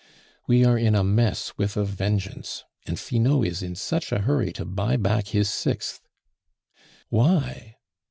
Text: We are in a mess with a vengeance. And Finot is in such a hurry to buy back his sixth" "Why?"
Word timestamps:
We 0.47 0.65
are 0.65 0.79
in 0.79 0.95
a 0.95 1.03
mess 1.03 1.53
with 1.59 1.77
a 1.77 1.83
vengeance. 1.85 2.63
And 2.87 2.99
Finot 2.99 3.45
is 3.45 3.61
in 3.61 3.75
such 3.75 4.11
a 4.11 4.21
hurry 4.21 4.51
to 4.53 4.65
buy 4.65 4.97
back 4.97 5.27
his 5.27 5.47
sixth" 5.47 6.01
"Why?" 7.11 7.75